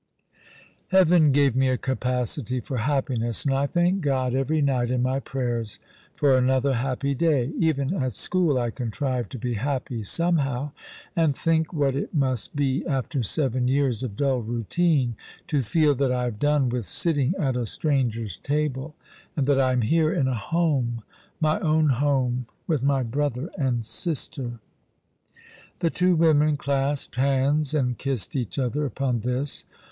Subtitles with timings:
[0.87, 5.19] Heaven gave me a capacity for happiness, and I thank God every night in my
[5.19, 5.77] prayers
[6.15, 7.53] for another happy day.
[7.59, 10.71] Even at school I contrived to be happy, somehow;
[11.15, 15.17] and think what it must be after seven years of dull routine
[15.49, 18.95] to feel that I have done with sitting at a stranger's table
[19.37, 21.03] and that I am here in a home,
[21.39, 24.59] my own home, with my brother and sister."
[25.77, 29.63] The two women clasped hands, and kissed each other upon this.